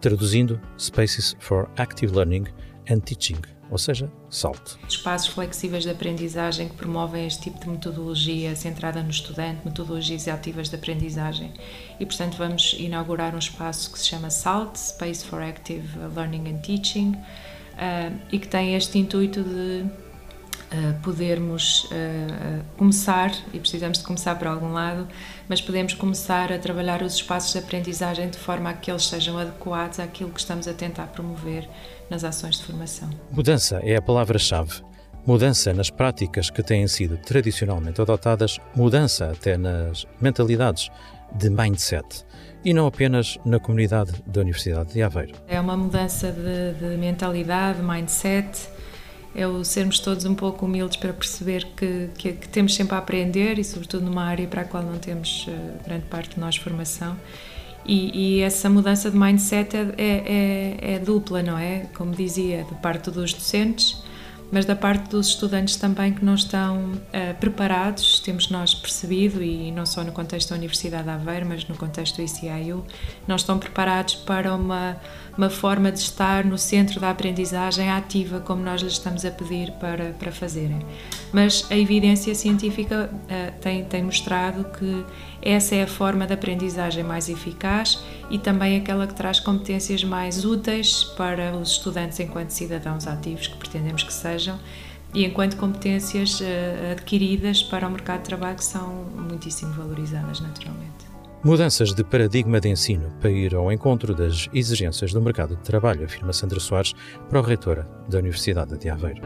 traduzindo 0.01 0.59
Spaces 0.79 1.35
for 1.39 1.69
Active 1.77 2.13
Learning 2.13 2.45
and 2.89 2.99
Teaching 2.99 3.39
ou 3.69 3.77
seja, 3.77 4.11
salto. 4.29 4.77
Espaços 4.87 5.27
flexíveis 5.27 5.83
de 5.83 5.89
aprendizagem 5.89 6.69
que 6.69 6.75
promovem 6.75 7.25
este 7.25 7.43
tipo 7.43 7.59
de 7.59 7.69
metodologia 7.69 8.55
centrada 8.55 9.01
no 9.01 9.09
estudante, 9.09 9.61
metodologias 9.65 10.27
ativas 10.27 10.69
de 10.69 10.75
aprendizagem. 10.75 11.51
E, 11.99 12.05
portanto, 12.05 12.37
vamos 12.37 12.75
inaugurar 12.77 13.33
um 13.33 13.39
espaço 13.39 13.91
que 13.91 13.99
se 13.99 14.05
chama 14.05 14.29
SALT, 14.29 14.75
Space 14.77 15.25
for 15.25 15.41
Active 15.41 15.87
Learning 16.15 16.47
and 16.49 16.57
Teaching, 16.59 17.11
uh, 17.11 18.19
e 18.31 18.39
que 18.39 18.47
tem 18.47 18.75
este 18.75 18.99
intuito 18.99 19.43
de 19.43 19.85
podermos 21.01 21.85
uh, 21.85 22.63
começar, 22.77 23.31
e 23.53 23.59
precisamos 23.59 23.99
de 23.99 24.03
começar 24.03 24.35
por 24.35 24.47
algum 24.47 24.73
lado, 24.73 25.07
mas 25.47 25.61
podemos 25.61 25.93
começar 25.93 26.51
a 26.51 26.57
trabalhar 26.57 27.01
os 27.01 27.15
espaços 27.15 27.53
de 27.53 27.59
aprendizagem 27.59 28.29
de 28.29 28.37
forma 28.37 28.69
a 28.69 28.73
que 28.73 28.91
eles 28.91 29.07
sejam 29.07 29.37
adequados 29.37 29.99
àquilo 29.99 30.31
que 30.31 30.39
estamos 30.39 30.67
a 30.67 30.73
tentar 30.73 31.07
promover 31.07 31.69
nas 32.09 32.23
ações 32.23 32.57
de 32.57 32.63
formação. 32.63 33.09
Mudança 33.31 33.79
é 33.83 33.95
a 33.95 34.01
palavra-chave. 34.01 34.83
Mudança 35.25 35.73
nas 35.73 35.89
práticas 35.89 36.51
que 36.51 36.61
têm 36.61 36.87
sido 36.87 37.17
tradicionalmente 37.17 37.99
adotadas, 37.99 38.59
mudança 38.75 39.31
até 39.31 39.57
nas 39.57 40.05
mentalidades 40.21 40.89
de 41.33 41.49
mindset 41.49 42.25
e 42.63 42.73
não 42.73 42.87
apenas 42.87 43.37
na 43.45 43.59
comunidade 43.59 44.11
da 44.25 44.41
Universidade 44.41 44.93
de 44.93 45.01
Aveiro. 45.01 45.33
É 45.47 45.59
uma 45.59 45.77
mudança 45.77 46.31
de, 46.31 46.73
de 46.79 46.97
mentalidade, 46.97 47.81
mindset, 47.81 48.67
é 49.35 49.45
o 49.45 49.63
sermos 49.63 49.99
todos 49.99 50.25
um 50.25 50.33
pouco 50.33 50.65
humildes 50.65 50.97
para 50.97 51.11
perceber 51.11 51.67
que, 51.75 52.09
que, 52.17 52.33
que, 52.33 52.47
temos 52.47 52.73
sempre 52.73 52.95
a 52.95 52.99
aprender 52.99 53.59
e, 53.59 53.63
sobretudo, 53.63 54.05
numa 54.05 54.23
área 54.23 54.47
para 54.47 54.61
a 54.61 54.65
qual 54.65 54.81
não 54.81 54.97
temos 54.97 55.45
uh, 55.47 55.83
grande 55.83 56.05
parte 56.05 56.35
de 56.35 56.39
nós 56.39 56.55
formação 56.55 57.17
e, 57.85 58.37
e, 58.37 58.41
essa 58.41 58.67
mudança 58.67 59.11
de 59.11 59.17
mindset 59.17 59.77
é, 59.77 59.79
é, 59.97 60.05
é, 60.07 60.93
é, 60.95 60.99
dupla, 60.99 61.43
não 61.43 61.57
é? 61.57 61.85
Como 61.95 62.11
dizia, 62.11 62.63
de 62.63 62.73
parte 62.75 63.11
dos 63.11 63.31
docentes, 63.31 64.03
mas 64.55 64.63
da 64.63 64.73
parte 64.73 65.09
dos 65.09 65.27
estudantes 65.27 65.75
também 65.75 66.13
que 66.13 66.23
não 66.23 66.33
estão 66.33 66.93
uh, 66.93 67.35
preparados, 67.41 68.21
temos 68.21 68.49
nós 68.49 68.73
percebido, 68.73 69.43
e 69.43 69.69
não 69.69 69.85
só 69.85 70.01
no 70.01 70.13
contexto 70.13 70.51
da 70.51 70.55
Universidade 70.55 71.03
de 71.03 71.09
Aveiro, 71.09 71.45
mas 71.45 71.67
no 71.67 71.75
contexto 71.75 72.15
do 72.15 72.21
ICIU, 72.21 72.85
não 73.27 73.35
estão 73.35 73.59
preparados 73.59 74.15
para 74.15 74.55
uma 74.55 74.95
uma 75.37 75.49
forma 75.49 75.91
de 75.91 75.99
estar 75.99 76.45
no 76.45 76.57
centro 76.57 76.99
da 76.99 77.09
aprendizagem 77.09 77.89
ativa, 77.89 78.39
como 78.39 78.63
nós 78.63 78.81
lhes 78.81 78.93
estamos 78.93 79.25
a 79.25 79.31
pedir 79.31 79.71
para, 79.73 80.13
para 80.17 80.31
fazerem. 80.31 80.79
Mas 81.33 81.67
a 81.69 81.75
evidência 81.75 82.33
científica 82.33 83.09
uh, 83.11 83.59
tem, 83.59 83.83
tem 83.83 84.03
mostrado 84.03 84.63
que 84.77 85.05
essa 85.45 85.75
é 85.75 85.83
a 85.83 85.87
forma 85.87 86.25
de 86.25 86.33
aprendizagem 86.33 87.03
mais 87.03 87.29
eficaz 87.29 88.03
e 88.31 88.39
também 88.39 88.77
aquela 88.77 89.05
que 89.05 89.13
traz 89.13 89.39
competências 89.39 90.03
mais 90.03 90.43
úteis 90.43 91.03
para 91.03 91.55
os 91.55 91.73
estudantes 91.73 92.19
enquanto 92.19 92.49
cidadãos 92.49 93.05
ativos 93.05 93.47
que 93.47 93.55
pretendemos 93.55 94.01
que 94.01 94.11
sejam 94.11 94.59
e 95.13 95.23
enquanto 95.23 95.55
competências 95.55 96.41
uh, 96.41 96.91
adquiridas 96.91 97.61
para 97.61 97.87
o 97.87 97.91
mercado 97.91 98.23
de 98.23 98.25
trabalho 98.25 98.57
que 98.57 98.65
são 98.65 99.05
muitíssimo 99.29 99.71
valorizadas 99.73 100.41
naturalmente. 100.41 101.05
Mudanças 101.43 101.93
de 101.93 102.03
paradigma 102.03 102.59
de 102.59 102.69
ensino 102.69 103.11
para 103.21 103.29
ir 103.29 103.53
ao 103.53 103.71
encontro 103.71 104.15
das 104.15 104.49
exigências 104.51 105.13
do 105.13 105.21
mercado 105.21 105.55
de 105.55 105.61
trabalho, 105.61 106.03
afirma 106.03 106.33
Sandra 106.33 106.59
Soares, 106.59 106.93
pró-reitora 107.29 107.87
da 108.09 108.17
Universidade 108.17 108.75
de 108.79 108.89
Aveiro. 108.89 109.21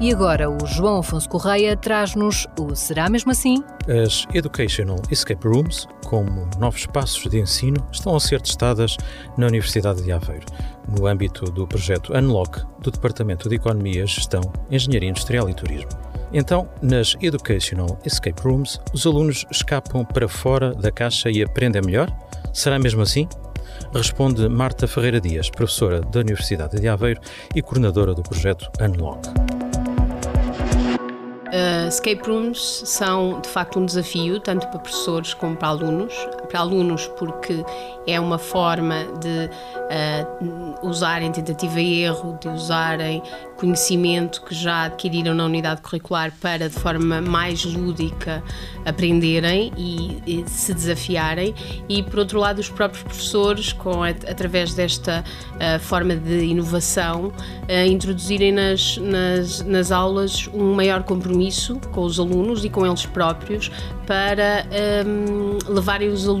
E 0.00 0.10
agora 0.10 0.48
o 0.48 0.66
João 0.66 1.00
Afonso 1.00 1.28
Correia 1.28 1.76
traz-nos 1.76 2.46
o 2.58 2.74
Será 2.74 3.10
Mesmo 3.10 3.32
Assim? 3.32 3.62
As 3.86 4.26
Educational 4.32 4.96
Escape 5.10 5.46
Rooms, 5.46 5.86
como 6.06 6.48
novos 6.58 6.80
espaços 6.80 7.30
de 7.30 7.38
ensino, 7.38 7.86
estão 7.92 8.16
a 8.16 8.20
ser 8.20 8.40
testadas 8.40 8.96
na 9.36 9.46
Universidade 9.46 10.02
de 10.02 10.10
Aveiro, 10.10 10.46
no 10.88 11.06
âmbito 11.06 11.44
do 11.50 11.66
projeto 11.66 12.14
Unlock 12.16 12.62
do 12.80 12.90
Departamento 12.90 13.46
de 13.46 13.56
Economia, 13.56 14.06
Gestão, 14.06 14.40
Engenharia 14.70 15.10
Industrial 15.10 15.50
e 15.50 15.54
Turismo. 15.54 15.90
Então, 16.32 16.66
nas 16.80 17.14
Educational 17.20 17.98
Escape 18.02 18.40
Rooms, 18.40 18.80
os 18.94 19.06
alunos 19.06 19.44
escapam 19.50 20.02
para 20.02 20.26
fora 20.26 20.72
da 20.72 20.90
caixa 20.90 21.30
e 21.30 21.42
aprendem 21.42 21.82
melhor? 21.84 22.10
Será 22.54 22.78
mesmo 22.78 23.02
assim? 23.02 23.28
Responde 23.92 24.48
Marta 24.48 24.88
Ferreira 24.88 25.20
Dias, 25.20 25.50
professora 25.50 26.00
da 26.00 26.20
Universidade 26.20 26.80
de 26.80 26.88
Aveiro 26.88 27.20
e 27.54 27.60
coordenadora 27.60 28.14
do 28.14 28.22
projeto 28.22 28.70
Unlock. 28.80 29.49
Uh, 31.50 31.88
escape 31.88 32.22
rooms 32.28 32.82
são 32.86 33.40
de 33.40 33.48
facto 33.48 33.80
um 33.80 33.84
desafio, 33.84 34.38
tanto 34.38 34.68
para 34.68 34.78
professores 34.78 35.34
como 35.34 35.56
para 35.56 35.68
alunos, 35.68 36.14
para 36.50 36.60
alunos, 36.60 37.06
porque 37.18 37.64
é 38.06 38.18
uma 38.18 38.38
forma 38.38 38.96
de 39.20 39.48
uh, 39.48 40.86
usarem 40.86 41.30
tentativa 41.30 41.80
e 41.80 42.02
erro, 42.02 42.36
de 42.40 42.48
usarem 42.48 43.22
conhecimento 43.56 44.42
que 44.42 44.54
já 44.54 44.84
adquiriram 44.84 45.34
na 45.34 45.44
unidade 45.44 45.82
curricular 45.82 46.32
para, 46.40 46.68
de 46.68 46.74
forma 46.74 47.20
mais 47.20 47.64
lúdica, 47.64 48.42
aprenderem 48.86 49.70
e, 49.76 50.22
e 50.26 50.48
se 50.48 50.72
desafiarem. 50.72 51.54
E, 51.88 52.02
por 52.02 52.20
outro 52.20 52.40
lado, 52.40 52.58
os 52.58 52.70
próprios 52.70 53.02
professores, 53.02 53.72
com, 53.72 54.02
através 54.02 54.74
desta 54.74 55.22
uh, 55.54 55.78
forma 55.78 56.16
de 56.16 56.44
inovação, 56.44 57.26
uh, 57.26 57.86
introduzirem 57.86 58.50
nas, 58.50 58.96
nas, 58.96 59.60
nas 59.60 59.92
aulas 59.92 60.48
um 60.52 60.74
maior 60.74 61.02
compromisso 61.02 61.78
com 61.92 62.02
os 62.02 62.18
alunos 62.18 62.64
e 62.64 62.70
com 62.70 62.86
eles 62.86 63.04
próprios 63.04 63.70
para 64.06 64.66
um, 65.06 65.72
levarem 65.72 66.08
os 66.08 66.26
alunos 66.26 66.39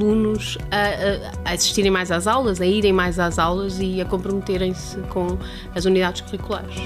a, 0.70 1.50
a, 1.50 1.52
assistirem 1.52 1.90
mais 1.90 2.10
às 2.10 2.26
aulas, 2.26 2.60
a 2.60 2.66
irem 2.66 2.92
mais 2.92 3.18
às 3.18 3.38
aulas 3.38 3.78
e 3.80 4.00
a 4.00 4.04
comprometerem-se 4.04 4.98
com 5.08 5.38
as 5.74 5.84
unidades 5.84 6.22
curriculares. 6.22 6.76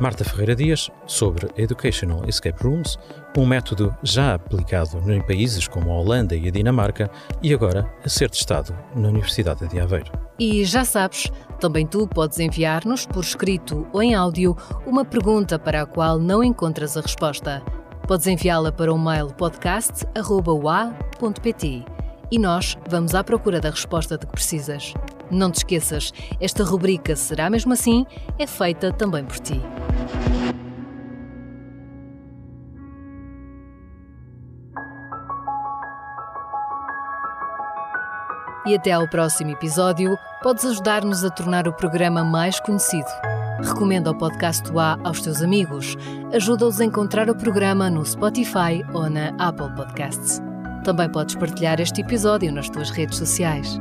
Marta 0.00 0.24
Ferreira 0.24 0.54
Dias 0.54 0.90
sobre 1.06 1.48
Educational 1.56 2.28
Escape 2.28 2.62
Rooms, 2.62 2.98
um 3.38 3.46
método 3.46 3.96
já 4.02 4.34
aplicado 4.34 5.00
em 5.10 5.22
países 5.22 5.66
como 5.66 5.90
a 5.90 5.94
Holanda 5.94 6.36
e 6.36 6.46
a 6.46 6.50
Dinamarca 6.50 7.10
e 7.42 7.54
agora 7.54 7.90
a 8.04 8.08
ser 8.08 8.28
testado 8.28 8.76
na 8.94 9.08
Universidade 9.08 9.66
de 9.66 9.80
Aveiro. 9.80 10.23
E 10.38 10.64
já 10.64 10.84
sabes, 10.84 11.30
também 11.60 11.86
tu 11.86 12.08
podes 12.08 12.40
enviar-nos 12.40 13.06
por 13.06 13.22
escrito 13.22 13.86
ou 13.92 14.02
em 14.02 14.14
áudio 14.14 14.56
uma 14.86 15.04
pergunta 15.04 15.58
para 15.58 15.82
a 15.82 15.86
qual 15.86 16.18
não 16.18 16.42
encontras 16.42 16.96
a 16.96 17.00
resposta. 17.00 17.62
Podes 18.06 18.26
enviá-la 18.26 18.72
para 18.72 18.92
o 18.92 18.98
mail 18.98 19.28
podcast.ua.pt 19.28 21.84
e 22.30 22.38
nós 22.38 22.76
vamos 22.88 23.14
à 23.14 23.22
procura 23.22 23.60
da 23.60 23.70
resposta 23.70 24.18
de 24.18 24.26
que 24.26 24.32
precisas. 24.32 24.92
Não 25.30 25.50
te 25.50 25.58
esqueças, 25.58 26.12
esta 26.40 26.64
rubrica 26.64 27.14
Será 27.14 27.48
Mesmo 27.48 27.72
Assim 27.72 28.04
é 28.38 28.46
feita 28.46 28.92
também 28.92 29.24
por 29.24 29.38
ti. 29.38 29.60
E 38.66 38.74
até 38.74 38.92
ao 38.92 39.06
próximo 39.06 39.50
episódio, 39.50 40.18
podes 40.42 40.64
ajudar-nos 40.64 41.22
a 41.22 41.30
tornar 41.30 41.68
o 41.68 41.72
programa 41.72 42.24
mais 42.24 42.58
conhecido. 42.60 43.08
Recomenda 43.62 44.10
o 44.10 44.14
podcast 44.14 44.70
A 44.76 44.98
aos 45.04 45.20
teus 45.20 45.42
amigos. 45.42 45.96
Ajuda-os 46.32 46.80
a 46.80 46.84
encontrar 46.84 47.28
o 47.28 47.36
programa 47.36 47.90
no 47.90 48.04
Spotify 48.04 48.82
ou 48.94 49.10
na 49.10 49.34
Apple 49.38 49.74
Podcasts. 49.76 50.40
Também 50.82 51.10
podes 51.10 51.34
partilhar 51.34 51.78
este 51.78 52.00
episódio 52.00 52.50
nas 52.50 52.70
tuas 52.70 52.88
redes 52.88 53.18
sociais. 53.18 53.78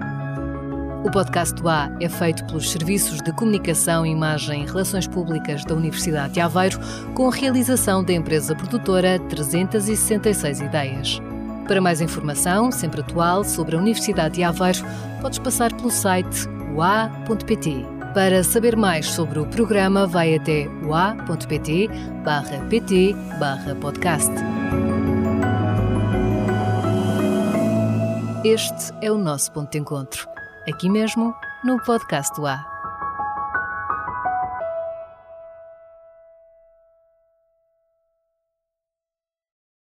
O 1.06 1.12
podcast 1.12 1.56
A 1.66 1.90
é 2.02 2.10
feito 2.10 2.46
pelos 2.46 2.70
Serviços 2.70 3.22
de 3.22 3.34
Comunicação, 3.34 4.06
Imagem 4.06 4.64
e 4.64 4.66
Relações 4.66 5.08
Públicas 5.08 5.64
da 5.64 5.76
Universidade 5.76 6.34
de 6.34 6.42
Aveiro, 6.42 6.80
com 7.14 7.30
a 7.30 7.34
realização 7.34 8.04
da 8.04 8.12
empresa 8.12 8.54
produtora 8.54 9.18
366 9.30 10.60
Ideias. 10.60 11.33
Para 11.74 11.82
mais 11.82 12.02
informação, 12.02 12.72
sempre 12.72 13.02
atual, 13.02 13.44
sobre 13.44 13.76
a 13.76 13.80
Universidade 13.80 14.36
de 14.36 14.44
Aveiro, 14.44 14.86
podes 15.20 15.40
passar 15.40 15.74
pelo 15.74 15.90
site 15.90 16.48
ua.pt. 16.76 17.84
Para 18.14 18.44
saber 18.44 18.76
mais 18.76 19.08
sobre 19.08 19.40
o 19.40 19.48
programa, 19.48 20.06
vai 20.06 20.36
até 20.36 20.68
ua.pt 20.84 21.88
barra 22.24 22.60
pt 22.70 23.16
barra 23.40 23.74
podcast. 23.74 24.32
Este 28.46 28.94
é 29.02 29.12
o 29.12 29.18
nosso 29.18 29.52
ponto 29.52 29.72
de 29.72 29.80
encontro, 29.80 30.28
aqui 30.70 30.88
mesmo 30.88 31.34
no 31.64 31.84
podcast 31.84 32.40
do 32.40 32.46
A. 32.46 32.73